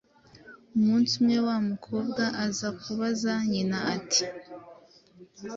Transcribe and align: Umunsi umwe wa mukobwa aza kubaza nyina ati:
Umunsi 0.77 1.11
umwe 1.19 1.37
wa 1.47 1.57
mukobwa 1.69 2.23
aza 2.45 2.69
kubaza 2.81 3.31
nyina 3.49 3.77
ati: 3.95 4.23